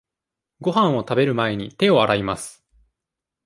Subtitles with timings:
[0.61, 2.65] ごはんを食べる前に、手を洗います。